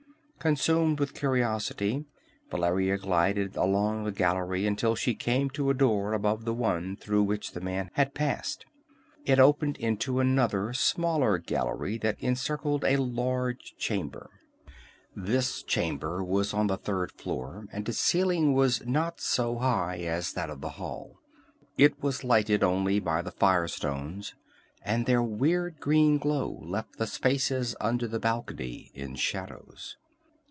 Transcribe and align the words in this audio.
Consumed 0.49 0.99
with 0.99 1.13
curiosity, 1.13 2.03
Valeria 2.49 2.97
glided 2.97 3.55
along 3.55 4.05
the 4.05 4.11
gallery 4.11 4.65
until 4.65 4.95
she 4.95 5.13
came 5.13 5.51
to 5.51 5.69
a 5.69 5.73
door 5.75 6.13
above 6.13 6.45
the 6.45 6.53
one 6.55 6.95
through 6.95 7.21
which 7.21 7.51
the 7.51 7.61
man 7.61 7.91
had 7.93 8.15
passed. 8.15 8.65
It 9.23 9.37
opened 9.37 9.77
into 9.77 10.19
another, 10.19 10.73
smaller 10.73 11.37
gallery 11.37 11.99
that 11.99 12.17
encircled 12.19 12.83
a 12.83 12.95
large 12.97 13.75
chamber. 13.77 14.31
This 15.15 15.61
chamber 15.61 16.23
was 16.23 16.55
on 16.55 16.65
the 16.65 16.75
third 16.77 17.11
floor, 17.11 17.67
and 17.71 17.87
its 17.87 17.99
ceiling 17.99 18.55
was 18.55 18.83
not 18.83 19.21
so 19.21 19.59
high 19.59 19.99
as 19.99 20.33
that 20.33 20.49
of 20.49 20.59
the 20.61 20.69
hall. 20.69 21.17
It 21.77 22.01
was 22.01 22.23
lighted 22.23 22.63
only 22.63 22.99
by 22.99 23.21
the 23.21 23.29
fire 23.31 23.67
stones, 23.67 24.33
and 24.81 25.05
their 25.05 25.21
weird 25.21 25.79
green 25.79 26.17
glow 26.17 26.57
left 26.63 26.97
the 26.97 27.05
spaces 27.05 27.75
under 27.79 28.07
the 28.07 28.19
balcony 28.19 28.89
in 28.95 29.13
shadows. 29.13 29.97